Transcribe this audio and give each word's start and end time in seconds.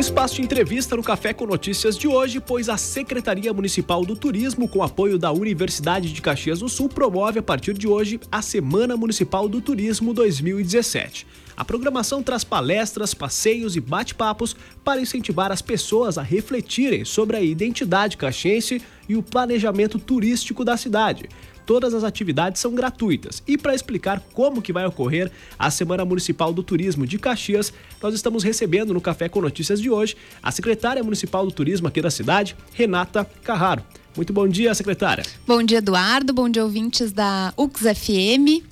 espaço 0.00 0.36
de 0.36 0.42
entrevista 0.42 0.96
no 0.96 1.02
Café 1.02 1.32
com 1.32 1.44
Notícias 1.44 1.98
de 1.98 2.06
hoje, 2.06 2.38
pois 2.38 2.68
a 2.68 2.76
Secretaria 2.76 3.52
Municipal 3.52 4.04
do 4.04 4.14
Turismo, 4.14 4.68
com 4.68 4.80
apoio 4.80 5.18
da 5.18 5.32
Universidade 5.32 6.12
de 6.12 6.22
Caxias 6.22 6.60
do 6.60 6.68
Sul, 6.68 6.88
promove 6.88 7.40
a 7.40 7.42
partir 7.42 7.74
de 7.74 7.88
hoje 7.88 8.20
a 8.30 8.40
Semana 8.40 8.96
Municipal 8.96 9.48
do 9.48 9.60
Turismo 9.60 10.14
2017. 10.14 11.26
A 11.56 11.64
programação 11.64 12.22
traz 12.22 12.44
palestras, 12.44 13.12
passeios 13.12 13.74
e 13.74 13.80
bate-papos 13.80 14.54
para 14.84 15.00
incentivar 15.00 15.50
as 15.50 15.60
pessoas 15.60 16.16
a 16.16 16.22
refletirem 16.22 17.04
sobre 17.04 17.36
a 17.36 17.42
identidade 17.42 18.16
caxiense 18.16 18.80
e 19.08 19.16
o 19.16 19.22
planejamento 19.22 19.98
turístico 19.98 20.64
da 20.64 20.76
cidade 20.76 21.28
todas 21.68 21.92
as 21.92 22.02
atividades 22.02 22.62
são 22.62 22.74
gratuitas. 22.74 23.42
E 23.46 23.58
para 23.58 23.74
explicar 23.74 24.20
como 24.32 24.62
que 24.62 24.72
vai 24.72 24.86
ocorrer 24.86 25.30
a 25.58 25.70
Semana 25.70 26.02
Municipal 26.02 26.50
do 26.50 26.62
Turismo 26.62 27.06
de 27.06 27.18
Caxias, 27.18 27.74
nós 28.02 28.14
estamos 28.14 28.42
recebendo 28.42 28.94
no 28.94 29.02
Café 29.02 29.28
com 29.28 29.38
Notícias 29.42 29.78
de 29.78 29.90
hoje 29.90 30.16
a 30.42 30.50
secretária 30.50 31.04
municipal 31.04 31.44
do 31.44 31.52
turismo 31.52 31.86
aqui 31.86 32.00
da 32.00 32.10
cidade, 32.10 32.56
Renata 32.72 33.22
Carraro. 33.44 33.84
Muito 34.16 34.32
bom 34.32 34.48
dia, 34.48 34.74
secretária. 34.74 35.26
Bom 35.46 35.62
dia, 35.62 35.76
Eduardo. 35.76 36.32
Bom 36.32 36.48
dia, 36.48 36.64
ouvintes 36.64 37.12
da 37.12 37.52
UX 37.54 37.82
FM. 37.82 38.64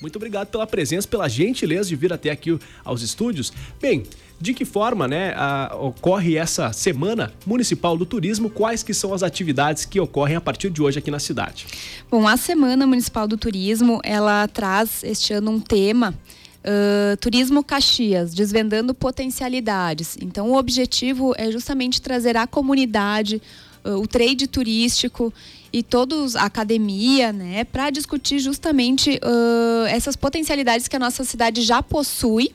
Muito 0.00 0.14
obrigado 0.14 0.46
pela 0.46 0.68
presença, 0.68 1.08
pela 1.08 1.28
gentileza 1.28 1.88
de 1.88 1.96
vir 1.96 2.12
até 2.12 2.30
aqui 2.30 2.56
aos 2.84 3.02
estúdios. 3.02 3.52
Bem, 3.80 4.04
de 4.40 4.52
que 4.52 4.64
forma 4.64 5.08
né, 5.08 5.32
a, 5.36 5.76
ocorre 5.78 6.36
essa 6.36 6.72
Semana 6.72 7.32
Municipal 7.46 7.96
do 7.96 8.04
Turismo? 8.04 8.50
Quais 8.50 8.82
que 8.82 8.92
são 8.92 9.14
as 9.14 9.22
atividades 9.22 9.84
que 9.84 9.98
ocorrem 9.98 10.36
a 10.36 10.40
partir 10.40 10.70
de 10.70 10.82
hoje 10.82 10.98
aqui 10.98 11.10
na 11.10 11.18
cidade? 11.18 11.66
Bom, 12.10 12.26
a 12.28 12.36
Semana 12.36 12.86
Municipal 12.86 13.26
do 13.26 13.36
Turismo, 13.36 14.00
ela 14.04 14.46
traz 14.48 15.02
este 15.02 15.32
ano 15.32 15.50
um 15.50 15.60
tema 15.60 16.14
Uh, 16.68 17.16
Turismo 17.18 17.62
Caxias, 17.62 18.34
desvendando 18.34 18.92
potencialidades. 18.92 20.16
Então, 20.20 20.50
o 20.50 20.56
objetivo 20.56 21.32
é 21.38 21.48
justamente 21.52 22.02
trazer 22.02 22.36
à 22.36 22.44
comunidade 22.44 23.40
uh, 23.84 23.90
o 23.90 24.08
trade 24.08 24.48
turístico 24.48 25.32
e 25.72 25.80
todos 25.80 26.34
a 26.34 26.42
academia, 26.42 27.32
né, 27.32 27.62
para 27.62 27.88
discutir 27.90 28.40
justamente 28.40 29.20
uh, 29.22 29.86
essas 29.86 30.16
potencialidades 30.16 30.88
que 30.88 30.96
a 30.96 30.98
nossa 30.98 31.22
cidade 31.22 31.62
já 31.62 31.80
possui 31.84 32.52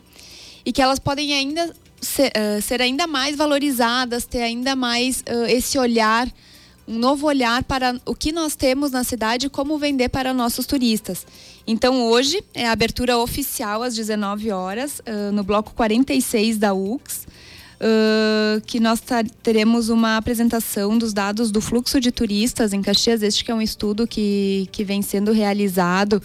e 0.65 0.71
que 0.71 0.81
elas 0.81 0.99
podem 0.99 1.33
ainda 1.33 1.73
ser, 2.01 2.31
uh, 2.35 2.61
ser 2.61 2.81
ainda 2.81 3.07
mais 3.07 3.35
valorizadas, 3.35 4.25
ter 4.25 4.41
ainda 4.41 4.75
mais 4.75 5.21
uh, 5.21 5.45
esse 5.47 5.77
olhar, 5.77 6.27
um 6.87 6.97
novo 6.97 7.27
olhar 7.27 7.63
para 7.63 7.99
o 8.05 8.15
que 8.15 8.31
nós 8.31 8.55
temos 8.55 8.91
na 8.91 9.03
cidade 9.03 9.45
e 9.47 9.49
como 9.49 9.77
vender 9.77 10.09
para 10.09 10.33
nossos 10.33 10.65
turistas. 10.65 11.25
Então 11.65 12.03
hoje 12.07 12.43
é 12.53 12.67
a 12.67 12.71
abertura 12.71 13.17
oficial 13.17 13.83
às 13.83 13.95
19 13.95 14.51
horas 14.51 14.99
uh, 14.99 15.31
no 15.31 15.43
bloco 15.43 15.73
46 15.73 16.57
da 16.57 16.73
UX. 16.73 17.27
Uh, 17.83 18.61
que 18.67 18.79
nós 18.79 19.01
teremos 19.41 19.89
uma 19.89 20.15
apresentação 20.15 20.95
dos 20.99 21.13
dados 21.13 21.49
do 21.49 21.59
fluxo 21.59 21.99
de 21.99 22.11
turistas 22.11 22.73
em 22.73 22.81
Caxias. 22.81 23.23
Este 23.23 23.43
que 23.43 23.49
é 23.49 23.55
um 23.55 23.61
estudo 23.61 24.05
que, 24.05 24.69
que 24.71 24.83
vem 24.83 25.01
sendo 25.01 25.31
realizado 25.31 26.21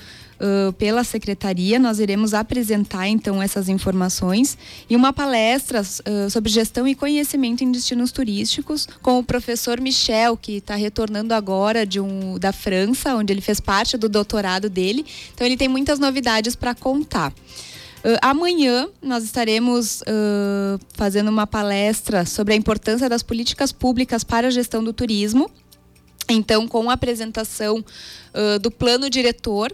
pela 0.79 1.03
secretaria. 1.03 1.79
Nós 1.79 1.98
iremos 1.98 2.34
apresentar 2.34 3.09
então 3.09 3.42
essas 3.42 3.69
informações 3.69 4.56
e 4.89 4.97
uma 4.97 5.12
palestra 5.12 5.81
uh, 5.81 6.31
sobre 6.31 6.51
gestão 6.51 6.87
e 6.87 6.95
conhecimento 6.95 7.65
em 7.65 7.73
destinos 7.73 8.12
turísticos 8.12 8.89
com 9.03 9.19
o 9.19 9.25
professor 9.25 9.81
Michel, 9.81 10.37
que 10.37 10.59
está 10.59 10.75
retornando 10.75 11.34
agora 11.34 11.87
de 11.87 12.01
um, 12.01 12.39
da 12.39 12.53
França, 12.53 13.15
onde 13.15 13.33
ele 13.33 13.41
fez 13.41 13.61
parte 13.61 13.97
do 13.97 14.09
doutorado 14.09 14.69
dele. 14.69 15.05
Então 15.34 15.47
ele 15.47 15.56
tem 15.56 15.69
muitas 15.69 15.98
novidades 15.98 16.55
para 16.55 16.75
contar. 16.75 17.33
Uh, 18.06 18.19
amanhã 18.23 18.89
nós 19.03 19.25
estaremos 19.25 20.03
uh, 20.03 20.78
fazendo 20.95 21.28
uma 21.28 21.47
palestra 21.47 22.25
sobre 22.25 22.55
a 22.55 22.56
importância 22.56 23.09
das 23.09 23.23
políticas 23.23 23.73
públicas 23.73 24.23
para 24.23 24.48
a 24.48 24.50
gestão 24.50 24.84
do 24.84 24.93
turismo. 24.93 25.50
Então, 26.28 26.67
com 26.67 26.91
a 26.91 26.95
apresentação 26.95 27.78
uh, 27.78 28.59
do 28.59 28.71
plano 28.71 29.09
diretor 29.09 29.72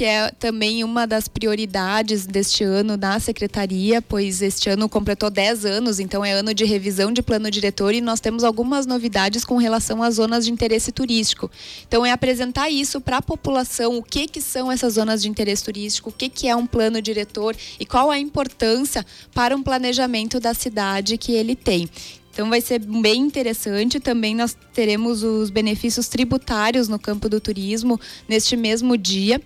que 0.00 0.04
é 0.06 0.30
também 0.30 0.82
uma 0.82 1.06
das 1.06 1.28
prioridades 1.28 2.24
deste 2.24 2.64
ano 2.64 2.96
da 2.96 3.20
secretaria, 3.20 4.00
pois 4.00 4.40
este 4.40 4.70
ano 4.70 4.88
completou 4.88 5.28
10 5.28 5.66
anos, 5.66 6.00
então 6.00 6.24
é 6.24 6.32
ano 6.32 6.54
de 6.54 6.64
revisão 6.64 7.12
de 7.12 7.20
plano 7.20 7.50
diretor 7.50 7.92
e 7.92 8.00
nós 8.00 8.18
temos 8.18 8.42
algumas 8.42 8.86
novidades 8.86 9.44
com 9.44 9.58
relação 9.58 10.02
às 10.02 10.14
zonas 10.14 10.46
de 10.46 10.50
interesse 10.50 10.90
turístico. 10.90 11.50
Então 11.86 12.06
é 12.06 12.12
apresentar 12.12 12.70
isso 12.70 12.98
para 12.98 13.18
a 13.18 13.22
população, 13.22 13.98
o 13.98 14.02
que 14.02 14.26
que 14.26 14.40
são 14.40 14.72
essas 14.72 14.94
zonas 14.94 15.20
de 15.20 15.28
interesse 15.28 15.64
turístico, 15.64 16.08
o 16.08 16.12
que 16.14 16.30
que 16.30 16.48
é 16.48 16.56
um 16.56 16.66
plano 16.66 17.02
diretor 17.02 17.54
e 17.78 17.84
qual 17.84 18.10
a 18.10 18.18
importância 18.18 19.04
para 19.34 19.54
um 19.54 19.62
planejamento 19.62 20.40
da 20.40 20.54
cidade 20.54 21.18
que 21.18 21.32
ele 21.32 21.54
tem. 21.54 21.86
Então 22.32 22.48
vai 22.48 22.62
ser 22.62 22.78
bem 22.78 23.20
interessante. 23.20 24.00
Também 24.00 24.34
nós 24.34 24.56
teremos 24.72 25.22
os 25.22 25.50
benefícios 25.50 26.08
tributários 26.08 26.88
no 26.88 26.98
campo 26.98 27.28
do 27.28 27.38
turismo 27.38 28.00
neste 28.26 28.56
mesmo 28.56 28.96
dia 28.96 29.38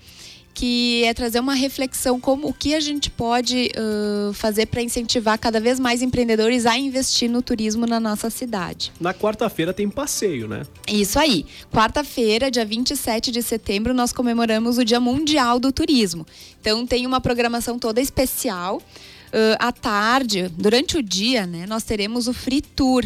que 0.55 1.03
é 1.05 1.13
trazer 1.13 1.41
uma 1.41 1.55
reflexão 1.55 2.21
como 2.21 2.49
o 2.49 2.55
que 2.55 2.75
a 2.75 2.81
gente 2.81 3.11
pode 3.11 3.73
uh, 3.77 4.33
fazer 4.33 4.67
para 4.67 4.81
incentivar 4.81 5.37
cada 5.37 5.61
vez 5.61 5.81
mais 5.81 6.01
empreendedores 6.01 6.65
a 6.65 6.79
investir 6.79 7.29
no 7.29 7.43
turismo 7.43 7.87
na 7.87 7.99
nossa 7.99 8.31
cidade. 8.31 8.93
Na 9.01 9.13
quarta-feira 9.13 9.75
tem 9.75 9.91
passeio, 9.91 10.47
né? 10.47 10.63
Isso 10.89 11.19
aí. 11.19 11.45
Quarta-feira, 11.73 12.51
dia 12.51 12.65
27 12.65 13.33
de 13.33 13.43
setembro, 13.43 13.93
nós 13.93 14.13
comemoramos 14.13 14.79
o 14.79 14.85
Dia 14.85 15.01
Mundial 15.01 15.59
do 15.59 15.73
Turismo. 15.73 16.25
Então 16.61 16.87
tem 16.87 17.05
uma 17.05 17.21
programação 17.21 17.79
toda 17.79 18.01
especial. 18.01 18.77
Uh, 18.77 19.59
à 19.59 19.73
tarde, 19.73 20.49
durante 20.57 20.97
o 20.97 21.03
dia, 21.03 21.45
né, 21.45 21.67
nós 21.67 21.83
teremos 21.83 22.29
o 22.29 22.33
Free 22.33 22.63
Tour, 22.63 23.05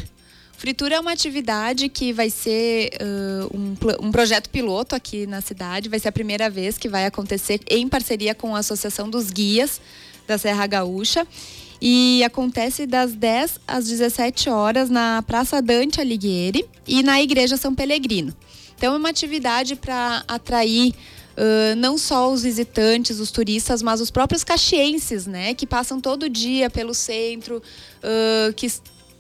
Fritura 0.59 0.97
é 0.97 1.01
uma 1.01 1.13
atividade 1.13 1.89
que 1.89 2.13
vai 2.13 2.29
ser 2.29 2.91
uh, 3.01 3.57
um, 3.57 3.77
um, 4.09 4.11
projeto 4.11 4.51
piloto 4.51 4.93
aqui 4.93 5.25
na 5.25 5.41
cidade. 5.41 5.89
Vai 5.89 6.01
ser 6.01 6.09
a 6.09 6.13
primeira 6.13 6.51
vez 6.51 6.77
que 6.77 6.89
vai 6.89 7.07
acontecer 7.07 7.61
em 7.71 7.87
parceria 7.87 8.35
com 8.35 8.57
a 8.57 8.59
Associação 8.59 9.09
dos 9.09 9.31
Guias 9.31 9.81
da 10.27 10.37
Serra 10.37 10.67
Gaúcha. 10.67 11.25
E 11.81 12.25
acontece 12.25 12.87
das 12.87 13.13
10 13.13 13.61
às 13.69 13.87
17 13.87 14.51
horas 14.51 14.91
na 14.91 15.23
Praça 15.23 15.63
Dante 15.63 16.01
Alighieri 16.01 16.69
e 16.89 17.05
na 17.05 17.23
Igreja 17.23 17.57
São 17.57 17.73
Pelegrino. 17.73 18.35
Então, 18.77 18.95
é 18.95 18.97
uma 18.99 19.11
atividade 19.11 19.77
para 19.77 20.25
atrair 20.27 20.93
Uh, 21.39 21.77
não 21.77 21.97
só 21.97 22.33
os 22.33 22.43
visitantes, 22.43 23.21
os 23.21 23.31
turistas, 23.31 23.81
mas 23.81 24.01
os 24.01 24.11
próprios 24.11 24.43
caxienses, 24.43 25.25
né? 25.25 25.55
Que 25.55 25.69
passam 25.69 26.01
todo 26.01 26.29
dia 26.29 26.69
pelo 26.69 26.93
centro, 26.93 27.63
uh, 28.03 28.53
que 28.55 28.67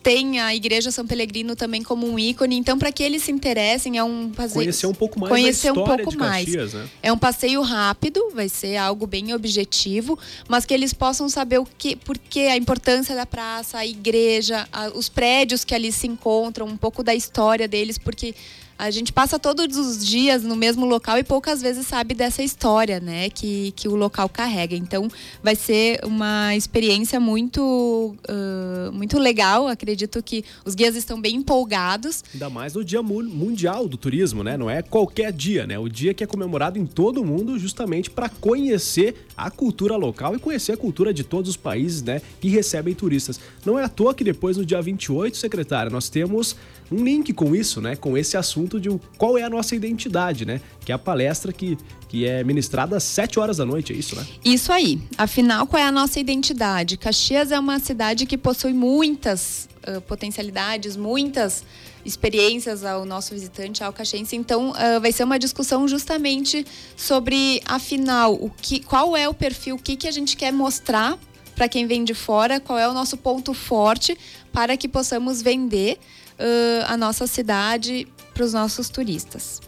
tem 0.03 0.41
a 0.41 0.54
Igreja 0.54 0.91
São 0.91 1.06
Pelegrino 1.06 1.56
também 1.56 1.82
como 1.82 2.06
um 2.06 2.19
ícone. 2.19 2.56
Então, 2.56 2.78
para 2.78 2.92
que 2.92 3.03
eles 3.03 3.22
se 3.22 3.32
interessem, 3.32 3.98
é 3.98 4.04
um 4.04 4.31
passeio. 4.31 4.64
Conhecer 4.64 4.86
um 4.86 4.94
pouco 4.94 5.20
mais 5.20 5.31
Conhecer 5.31 5.70
um 5.70 5.75
pouco 5.75 6.16
mais. 6.16 6.44
Caxias, 6.44 6.75
né? 6.75 6.88
É 7.03 7.12
um 7.12 7.19
passeio 7.19 7.62
rápido, 7.62 8.31
vai 8.34 8.48
ser 8.48 8.76
algo 8.76 9.06
bem 9.06 9.34
objetivo, 9.34 10.19
mas 10.48 10.64
que 10.64 10.72
eles 10.72 10.92
possam 10.92 11.28
saber 11.28 11.58
o 11.58 11.66
que, 11.66 11.97
por 11.97 12.16
que 12.16 12.47
a 12.47 12.56
importância 12.56 13.14
da 13.14 13.26
praça, 13.26 13.78
a 13.78 13.87
igreja, 13.87 14.69
a, 14.72 14.88
os 14.88 15.08
prédios 15.08 15.64
que 15.64 15.75
ali 15.75 15.92
se 15.92 16.06
encontram, 16.06 16.66
um 16.66 16.76
pouco 16.76 17.03
da 17.03 17.14
história 17.14 17.66
deles, 17.66 17.98
porque 17.98 18.34
a 18.78 18.90
gente 18.92 19.12
passa 19.12 19.38
todos 19.38 19.76
os 19.76 20.06
dias 20.06 20.44
no 20.44 20.54
mesmo 20.54 20.86
local 20.86 21.18
e 21.18 21.24
poucas 21.24 21.60
vezes 21.60 21.86
sabe 21.86 22.14
dessa 22.14 22.42
história, 22.42 23.00
né, 23.00 23.28
que, 23.28 23.72
que 23.72 23.88
o 23.88 23.96
local 23.96 24.28
carrega. 24.28 24.76
Então, 24.76 25.08
vai 25.42 25.56
ser 25.56 25.98
uma 26.04 26.54
experiência 26.54 27.18
muito, 27.18 28.14
uh, 28.28 28.92
muito 28.92 29.18
legal. 29.18 29.66
Acredito 29.66 30.22
que 30.22 30.44
os 30.64 30.76
guias 30.76 30.94
estão 30.94 31.20
bem 31.20 31.36
empolgados. 31.36 32.22
Ainda 32.32 32.48
mais 32.48 32.74
no 32.74 32.84
Dia 32.84 33.02
Mundial 33.02 33.88
do 33.88 33.96
Turismo, 33.96 34.44
né? 34.44 34.56
Não 34.56 34.70
é 34.70 34.80
qualquer 34.80 35.32
dia, 35.32 35.66
né? 35.66 35.76
O 35.78 35.88
dia 35.88 36.14
que 36.14 36.22
é 36.22 36.26
comemorado 36.26 36.78
em 36.78 36.86
todo 36.86 37.20
o 37.20 37.26
mundo 37.26 37.58
justamente 37.58 38.08
para 38.08 38.28
conhecer 38.28 39.26
a 39.36 39.50
cultura 39.50 39.96
local 39.96 40.36
e 40.36 40.38
conhecer 40.38 40.72
a 40.72 40.76
cultura 40.76 41.12
de 41.12 41.24
todos 41.24 41.50
os 41.50 41.56
países, 41.56 42.02
né, 42.02 42.20
que 42.40 42.48
recebem 42.48 42.94
turistas. 42.94 43.40
Não 43.64 43.78
é 43.78 43.84
à 43.84 43.88
toa 43.88 44.14
que 44.14 44.22
depois, 44.22 44.56
no 44.56 44.64
dia 44.64 44.81
28, 44.81 45.36
secretária, 45.36 45.90
nós 45.90 46.08
temos 46.08 46.56
um 46.90 47.04
link 47.04 47.32
com 47.32 47.54
isso, 47.54 47.81
né? 47.81 47.96
Com 47.96 48.16
esse 48.16 48.36
assunto 48.36 48.68
de 48.69 48.88
qual 49.17 49.38
é 49.38 49.44
a 49.44 49.49
nossa 49.49 49.76
identidade, 49.76 50.44
né? 50.44 50.61
Que 50.85 50.91
é 50.91 50.94
a 50.94 50.99
palestra 50.99 51.53
que, 51.53 51.79
que 52.09 52.26
é 52.26 52.43
ministrada 52.43 52.97
às 52.97 53.05
7 53.05 53.38
horas 53.38 53.59
da 53.59 53.65
noite, 53.65 53.93
é 53.93 53.97
isso, 53.97 54.17
né? 54.17 54.26
Isso 54.44 54.73
aí. 54.73 55.00
Afinal, 55.17 55.67
qual 55.67 55.81
é 55.81 55.87
a 55.87 55.93
nossa 55.93 56.19
identidade? 56.19 56.97
Caxias 56.97 57.53
é 57.53 57.59
uma 57.59 57.79
cidade 57.79 58.26
que 58.26 58.37
possui 58.37 58.73
muitas 58.73 59.69
uh, 59.87 60.00
potencialidades, 60.00 60.97
muitas 60.97 61.62
experiências 62.05 62.85
ao 62.85 63.05
nosso 63.05 63.35
visitante, 63.35 63.85
ao 63.85 63.93
caxiense. 63.93 64.35
Então, 64.35 64.70
uh, 64.70 65.00
vai 65.00 65.12
ser 65.12 65.25
uma 65.25 65.38
discussão 65.38 65.87
justamente 65.87 66.67
sobre, 66.97 67.62
afinal, 67.67 68.35
o 68.35 68.50
que, 68.50 68.81
qual 68.81 69.17
é 69.17 69.29
o 69.29 69.35
perfil, 69.35 69.76
o 69.76 69.79
que, 69.79 69.97
que 69.97 70.09
a 70.09 70.11
gente 70.11 70.37
quer 70.37 70.53
mostrar 70.53 71.19
para 71.55 71.69
quem 71.69 71.87
vem 71.87 72.05
de 72.05 72.15
fora, 72.15 72.61
qual 72.61 72.79
é 72.79 72.88
o 72.88 72.94
nosso 72.94 73.17
ponto 73.17 73.53
forte 73.53 74.17
para 74.53 74.76
que 74.76 74.88
possamos 74.88 75.43
vender 75.43 75.99
uh, 76.38 76.85
a 76.87 76.97
nossa 76.97 77.26
cidade 77.26 78.06
para 78.38 78.44
os 78.44 78.52
nossos 78.52 78.88
turistas. 78.88 79.61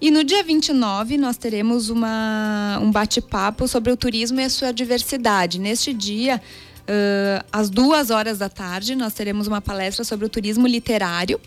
E 0.00 0.10
no 0.10 0.24
dia 0.24 0.42
29 0.42 1.18
nós 1.18 1.36
teremos 1.36 1.90
uma, 1.90 2.78
um 2.82 2.90
bate-papo 2.90 3.68
sobre 3.68 3.92
o 3.92 3.96
turismo 3.96 4.40
e 4.40 4.44
a 4.44 4.50
sua 4.50 4.72
diversidade. 4.72 5.60
Neste 5.60 5.92
dia 5.92 6.40
Uh, 6.84 7.40
às 7.50 7.70
duas 7.70 8.10
horas 8.10 8.36
da 8.36 8.50
tarde, 8.50 8.94
nós 8.94 9.14
teremos 9.14 9.46
uma 9.46 9.58
palestra 9.58 10.04
sobre 10.04 10.26
o 10.26 10.28
turismo 10.28 10.66
literário 10.66 11.40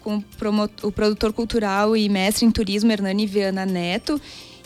com 0.00 0.24
o 0.82 0.90
produtor 0.90 1.34
cultural 1.34 1.94
e 1.94 2.08
mestre 2.08 2.46
em 2.46 2.50
turismo 2.50 2.90
Hernani 2.90 3.26
Viana 3.26 3.66
Neto 3.66 4.18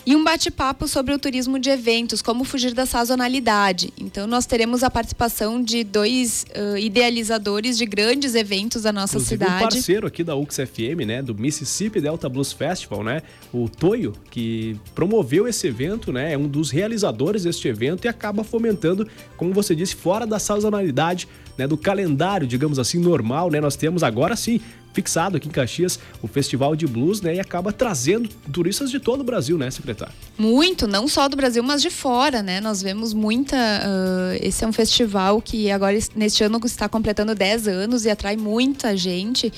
e 0.09 0.17
um 0.17 0.25
bate-papo 0.25 0.89
sobre 0.89 1.13
o 1.13 1.19
turismo 1.19 1.59
de 1.59 1.69
eventos, 1.69 2.23
como 2.23 2.43
fugir 2.43 2.73
da 2.73 2.87
sazonalidade. 2.87 3.93
Então, 4.01 4.27
nós 4.27 4.47
teremos 4.47 4.83
a 4.83 4.89
participação 4.89 5.63
de 5.63 5.85
dois 5.85 6.47
uh, 6.57 6.79
idealizadores 6.79 7.77
de 7.77 7.85
grandes 7.85 8.35
eventos 8.35 8.85
da 8.85 8.91
nossa 8.91 9.17
Inclusive, 9.17 9.45
cidade. 9.45 9.65
um 9.65 9.69
parceiro 9.69 10.07
aqui 10.07 10.25
da 10.25 10.35
UXFM, 10.35 11.05
né, 11.07 11.21
do 11.21 11.35
Mississippi 11.35 12.01
Delta 12.01 12.27
Blues 12.27 12.55
Festival, 12.55 13.05
né, 13.05 13.21
o 13.53 13.69
Toyo, 13.69 14.15
que 14.31 14.81
promoveu 14.95 15.47
esse 15.47 15.67
evento, 15.67 16.11
né, 16.11 16.33
é 16.33 16.39
um 16.39 16.49
dos 16.49 16.71
realizadores 16.71 17.43
deste 17.43 17.69
evento 17.69 18.07
e 18.07 18.09
acaba 18.09 18.43
fomentando, 18.43 19.07
como 19.37 19.53
você 19.53 19.75
disse, 19.75 19.95
fora 19.95 20.27
da 20.27 20.39
sazonalidade, 20.39 21.29
né, 21.59 21.67
do 21.67 21.77
calendário, 21.77 22.47
digamos 22.47 22.79
assim, 22.79 22.99
normal, 22.99 23.51
né? 23.51 23.61
Nós 23.61 23.75
temos 23.75 24.05
agora 24.05 24.37
sim 24.37 24.61
fixado 24.99 25.37
aqui 25.37 25.47
em 25.47 25.53
Caxias 25.53 25.97
o 26.21 26.27
Festival 26.27 26.75
de 26.75 26.85
Blues, 26.85 27.21
né? 27.21 27.37
E 27.37 27.41
acaba 27.41 27.73
trazendo 27.73 28.29
turistas 28.53 28.91
de 28.91 28.99
todo 28.99 29.21
o 29.21 29.25
Brasil, 29.25 29.57
né, 29.57 29.71
secretário? 29.71 30.13
Muito, 30.37 30.89
não 30.89 31.07
só 31.07 31.29
do 31.29 31.37
Brasil, 31.37 31.63
mas 31.63 31.81
de 31.81 31.89
fora, 31.89 32.43
né? 32.43 32.61
Nós 32.61 32.83
vemos 32.83 33.15
muita. 33.15 33.57
Uh, 33.57 34.39
esse 34.43 34.65
é 34.65 34.67
um 34.67 34.73
festival 34.73 35.41
que 35.41 35.71
agora, 35.71 35.97
neste 36.17 36.43
ano, 36.43 36.59
está 36.65 36.89
completando 36.89 37.33
10 37.33 37.69
anos 37.69 38.05
e 38.05 38.11
atrai 38.11 38.37
muita 38.37 38.97
gente. 38.97 39.53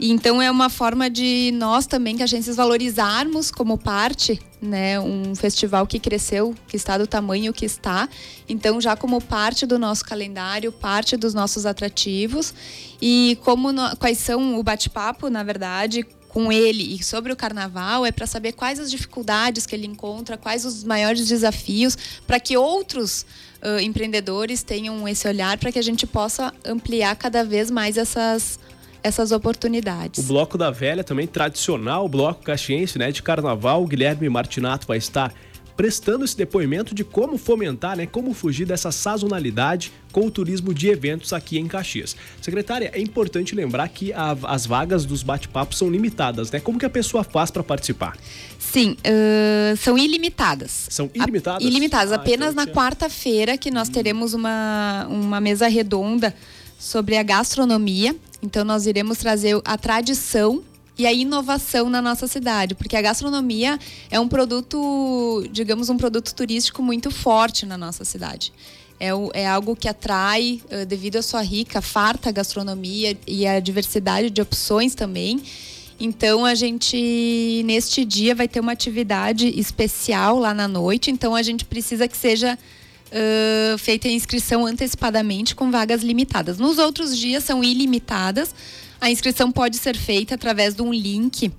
Então 0.00 0.40
é 0.40 0.50
uma 0.50 0.70
forma 0.70 1.10
de 1.10 1.52
nós 1.54 1.86
também, 1.86 2.16
que 2.16 2.22
agências, 2.22 2.56
valorizarmos 2.56 3.50
como 3.50 3.76
parte, 3.76 4.40
né, 4.60 4.98
um 5.00 5.34
festival 5.34 5.86
que 5.86 5.98
cresceu, 5.98 6.54
que 6.66 6.76
está 6.76 6.98
do 6.98 7.06
tamanho 7.06 7.52
que 7.52 7.64
está. 7.64 8.08
Então, 8.48 8.80
já 8.80 8.96
como 8.96 9.20
parte 9.20 9.66
do 9.66 9.78
nosso 9.78 10.04
calendário, 10.04 10.72
parte 10.72 11.16
dos 11.16 11.34
nossos 11.34 11.64
atrativos. 11.64 12.52
E 13.00 13.38
como 13.44 13.72
no, 13.72 13.96
quais 13.96 14.18
são 14.18 14.58
o 14.58 14.62
bate-papo, 14.62 15.30
na 15.30 15.42
verdade, 15.42 16.04
com 16.28 16.52
ele 16.52 16.94
e 16.94 17.02
sobre 17.02 17.32
o 17.32 17.36
carnaval 17.36 18.04
é 18.04 18.12
para 18.12 18.26
saber 18.26 18.52
quais 18.52 18.78
as 18.78 18.90
dificuldades 18.90 19.66
que 19.66 19.74
ele 19.74 19.86
encontra, 19.86 20.36
quais 20.36 20.64
os 20.64 20.84
maiores 20.84 21.26
desafios, 21.26 21.96
para 22.26 22.38
que 22.38 22.56
outros 22.56 23.24
uh, 23.62 23.80
empreendedores 23.80 24.62
tenham 24.62 25.08
esse 25.08 25.26
olhar, 25.26 25.56
para 25.58 25.72
que 25.72 25.78
a 25.78 25.82
gente 25.82 26.06
possa 26.06 26.52
ampliar 26.64 27.16
cada 27.16 27.42
vez 27.42 27.70
mais 27.70 27.96
essas 27.96 28.58
essas 29.02 29.32
oportunidades. 29.32 30.22
O 30.22 30.26
Bloco 30.26 30.58
da 30.58 30.70
Velha 30.70 31.04
também 31.04 31.26
tradicional, 31.26 32.04
o 32.04 32.08
Bloco 32.08 32.42
Caxiense, 32.42 32.98
né, 32.98 33.10
de 33.10 33.22
carnaval, 33.22 33.82
o 33.82 33.86
Guilherme 33.86 34.28
Martinato 34.28 34.86
vai 34.86 34.98
estar 34.98 35.32
prestando 35.78 36.24
esse 36.24 36.36
depoimento 36.36 36.92
de 36.92 37.04
como 37.04 37.38
fomentar, 37.38 37.96
né, 37.96 38.04
como 38.04 38.34
fugir 38.34 38.66
dessa 38.66 38.90
sazonalidade 38.90 39.92
com 40.10 40.26
o 40.26 40.30
turismo 40.30 40.74
de 40.74 40.88
eventos 40.88 41.32
aqui 41.32 41.56
em 41.56 41.68
Caxias. 41.68 42.16
Secretária, 42.42 42.90
é 42.92 43.00
importante 43.00 43.54
lembrar 43.54 43.88
que 43.88 44.12
a, 44.12 44.36
as 44.42 44.66
vagas 44.66 45.04
dos 45.04 45.22
bate-papos 45.22 45.78
são 45.78 45.88
limitadas, 45.88 46.50
né? 46.50 46.58
Como 46.58 46.80
que 46.80 46.84
a 46.84 46.90
pessoa 46.90 47.22
faz 47.22 47.52
para 47.52 47.62
participar? 47.62 48.16
Sim, 48.58 48.96
uh, 49.06 49.76
são 49.76 49.96
ilimitadas. 49.96 50.88
São 50.90 51.08
ilimitadas? 51.14 51.64
A, 51.64 51.68
ilimitadas. 51.68 52.12
Ah, 52.12 52.16
Apenas 52.16 52.54
então 52.54 52.66
na 52.66 52.72
quarta-feira 52.72 53.56
que 53.56 53.70
nós 53.70 53.88
hum. 53.88 53.92
teremos 53.92 54.34
uma, 54.34 55.06
uma 55.08 55.40
mesa 55.40 55.68
redonda 55.68 56.34
sobre 56.76 57.16
a 57.16 57.22
gastronomia. 57.22 58.16
Então, 58.42 58.64
nós 58.64 58.86
iremos 58.86 59.18
trazer 59.18 59.60
a 59.64 59.76
tradição 59.76 60.62
e 60.96 61.06
a 61.06 61.12
inovação 61.12 61.88
na 61.88 62.02
nossa 62.02 62.26
cidade, 62.26 62.74
porque 62.74 62.96
a 62.96 63.02
gastronomia 63.02 63.78
é 64.10 64.18
um 64.18 64.26
produto, 64.26 65.46
digamos, 65.52 65.88
um 65.88 65.96
produto 65.96 66.34
turístico 66.34 66.82
muito 66.82 67.10
forte 67.10 67.64
na 67.64 67.78
nossa 67.78 68.04
cidade. 68.04 68.52
É, 68.98 69.10
é 69.34 69.46
algo 69.46 69.76
que 69.76 69.88
atrai, 69.88 70.60
devido 70.88 71.16
à 71.16 71.22
sua 71.22 71.40
rica, 71.40 71.80
farta 71.80 72.32
gastronomia 72.32 73.16
e 73.28 73.46
a 73.46 73.60
diversidade 73.60 74.28
de 74.28 74.42
opções 74.42 74.96
também. 74.96 75.40
Então 76.00 76.44
a 76.44 76.54
gente 76.54 77.62
neste 77.64 78.04
dia 78.04 78.34
vai 78.34 78.46
ter 78.46 78.60
uma 78.60 78.72
atividade 78.72 79.48
especial 79.58 80.38
lá 80.38 80.52
na 80.52 80.68
noite. 80.68 81.10
Então 81.10 81.34
a 81.34 81.42
gente 81.42 81.64
precisa 81.64 82.06
que 82.06 82.16
seja 82.16 82.58
uh, 83.12 83.78
feita 83.78 84.08
a 84.08 84.10
inscrição 84.10 84.66
antecipadamente 84.66 85.54
com 85.54 85.70
vagas 85.70 86.02
limitadas. 86.02 86.58
Nos 86.58 86.78
outros 86.78 87.16
dias 87.16 87.44
são 87.44 87.62
ilimitadas. 87.62 88.54
A 89.00 89.10
inscrição 89.10 89.50
pode 89.50 89.76
ser 89.76 89.96
feita 89.96 90.34
através 90.34 90.74
de 90.74 90.82
um 90.82 90.92
link 90.92 91.52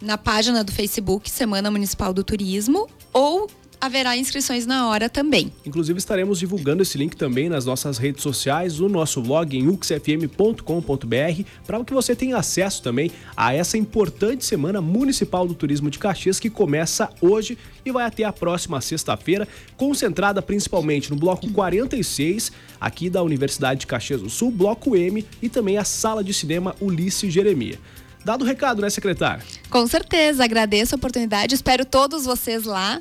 na 0.00 0.18
página 0.18 0.64
do 0.64 0.72
Facebook 0.72 1.30
Semana 1.30 1.70
Municipal 1.70 2.12
do 2.12 2.24
Turismo 2.24 2.88
ou 3.12 3.48
haverá 3.82 4.16
inscrições 4.16 4.64
na 4.64 4.86
hora 4.88 5.10
também. 5.10 5.52
Inclusive 5.66 5.98
estaremos 5.98 6.38
divulgando 6.38 6.82
esse 6.82 6.96
link 6.96 7.16
também 7.16 7.48
nas 7.48 7.66
nossas 7.66 7.98
redes 7.98 8.22
sociais, 8.22 8.78
no 8.78 8.88
nosso 8.88 9.20
blog 9.20 9.58
em 9.58 9.66
uxfm.com.br, 9.66 11.42
para 11.66 11.84
que 11.84 11.92
você 11.92 12.14
tenha 12.14 12.36
acesso 12.36 12.80
também 12.80 13.10
a 13.36 13.52
essa 13.52 13.76
importante 13.76 14.44
Semana 14.44 14.80
Municipal 14.80 15.48
do 15.48 15.54
Turismo 15.54 15.90
de 15.90 15.98
Caxias 15.98 16.38
que 16.38 16.48
começa 16.48 17.10
hoje 17.20 17.58
e 17.84 17.90
vai 17.90 18.06
até 18.06 18.22
a 18.22 18.32
próxima 18.32 18.80
sexta-feira, 18.80 19.48
concentrada 19.76 20.40
principalmente 20.40 21.10
no 21.10 21.16
bloco 21.16 21.50
46, 21.50 22.52
aqui 22.80 23.10
da 23.10 23.20
Universidade 23.20 23.80
de 23.80 23.88
Caxias 23.88 24.22
do 24.22 24.30
Sul, 24.30 24.52
bloco 24.52 24.94
M 24.94 25.26
e 25.42 25.48
também 25.48 25.76
a 25.76 25.82
sala 25.82 26.22
de 26.22 26.32
cinema 26.32 26.76
Ulisses 26.80 27.32
Jeremia. 27.32 27.80
Dado 28.24 28.42
o 28.42 28.46
recado, 28.46 28.80
né, 28.80 28.88
secretário? 28.88 29.42
Com 29.68 29.84
certeza, 29.88 30.44
agradeço 30.44 30.94
a 30.94 30.98
oportunidade, 30.98 31.56
espero 31.56 31.84
todos 31.84 32.24
vocês 32.24 32.62
lá. 32.62 33.00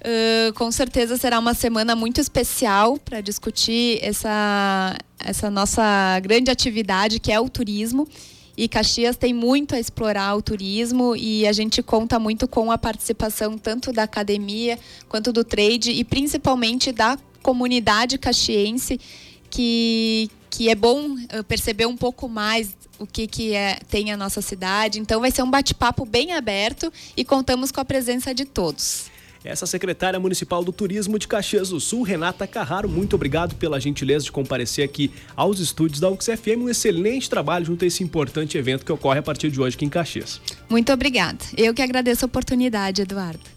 Uh, 0.00 0.52
com 0.54 0.70
certeza 0.70 1.16
será 1.16 1.38
uma 1.38 1.54
semana 1.54 1.96
muito 1.96 2.20
especial 2.20 2.98
para 2.98 3.20
discutir 3.20 3.98
essa, 4.02 4.96
essa 5.18 5.50
nossa 5.50 6.20
grande 6.20 6.50
atividade 6.50 7.18
que 7.18 7.32
é 7.32 7.40
o 7.40 7.48
turismo. 7.48 8.06
E 8.56 8.68
Caxias 8.68 9.16
tem 9.16 9.34
muito 9.34 9.74
a 9.74 9.80
explorar 9.80 10.34
o 10.34 10.40
turismo 10.40 11.14
e 11.14 11.46
a 11.46 11.52
gente 11.52 11.82
conta 11.82 12.18
muito 12.18 12.48
com 12.48 12.70
a 12.72 12.78
participação 12.78 13.58
tanto 13.58 13.92
da 13.92 14.04
academia 14.04 14.78
quanto 15.08 15.30
do 15.32 15.44
trade 15.44 15.90
e 15.90 16.02
principalmente 16.02 16.90
da 16.90 17.18
comunidade 17.42 18.16
caxiense 18.16 18.98
que, 19.50 20.30
que 20.48 20.70
é 20.70 20.74
bom 20.74 21.16
perceber 21.46 21.84
um 21.84 21.96
pouco 21.96 22.28
mais 22.28 22.74
o 22.98 23.06
que, 23.06 23.26
que 23.26 23.54
é, 23.54 23.78
tem 23.90 24.10
a 24.10 24.16
nossa 24.16 24.40
cidade. 24.40 24.98
Então 24.98 25.20
vai 25.20 25.30
ser 25.30 25.42
um 25.42 25.50
bate-papo 25.50 26.04
bem 26.06 26.32
aberto 26.32 26.92
e 27.16 27.24
contamos 27.24 27.70
com 27.70 27.80
a 27.80 27.84
presença 27.84 28.34
de 28.34 28.44
todos. 28.44 29.10
Essa 29.46 29.64
secretária 29.64 30.18
municipal 30.18 30.64
do 30.64 30.72
Turismo 30.72 31.18
de 31.18 31.28
Caxias 31.28 31.68
do 31.68 31.78
Sul, 31.78 32.02
Renata 32.02 32.46
Carraro, 32.46 32.88
muito 32.88 33.14
obrigado 33.14 33.54
pela 33.54 33.80
gentileza 33.80 34.24
de 34.24 34.32
comparecer 34.32 34.84
aqui 34.84 35.12
aos 35.36 35.60
estúdios 35.60 36.00
da 36.00 36.10
UXFM. 36.10 36.58
Um 36.58 36.68
excelente 36.68 37.30
trabalho 37.30 37.64
junto 37.64 37.84
a 37.84 37.88
esse 37.88 38.02
importante 38.02 38.58
evento 38.58 38.84
que 38.84 38.92
ocorre 38.92 39.20
a 39.20 39.22
partir 39.22 39.50
de 39.50 39.60
hoje 39.60 39.76
aqui 39.76 39.84
em 39.84 39.88
Caxias. 39.88 40.40
Muito 40.68 40.92
obrigada. 40.92 41.38
Eu 41.56 41.72
que 41.72 41.80
agradeço 41.80 42.24
a 42.24 42.26
oportunidade, 42.26 43.02
Eduardo. 43.02 43.55